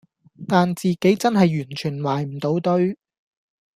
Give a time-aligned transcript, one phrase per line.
[0.47, 2.97] 但自己真係完全埋唔到堆